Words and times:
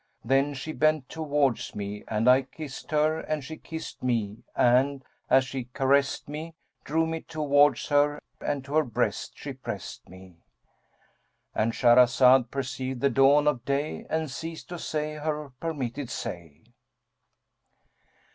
Then 0.25 0.55
she 0.55 0.71
bent 0.73 1.09
towards 1.09 1.75
me 1.75 2.03
and 2.07 2.27
I 2.27 2.41
kissed 2.41 2.89
her 2.89 3.19
and 3.19 3.43
she 3.43 3.55
kissed 3.55 4.01
me 4.01 4.41
and, 4.55 5.03
as 5.29 5.45
she 5.45 5.65
caressed 5.65 6.27
me, 6.27 6.55
drew 6.83 7.05
me 7.05 7.21
towards 7.21 7.89
her 7.89 8.19
and 8.43 8.65
to 8.65 8.73
her 8.73 8.83
breast 8.83 9.33
she 9.35 9.53
pressed 9.53 10.09
me."—And 10.09 11.73
Shahrazad 11.73 12.49
perceived 12.49 13.01
the 13.01 13.11
dawn 13.11 13.47
of 13.47 13.63
day 13.63 14.07
and 14.09 14.31
ceased 14.31 14.69
to 14.69 14.79
say 14.79 15.17
her 15.17 15.51
permitted 15.59 16.09
say. 16.09 16.63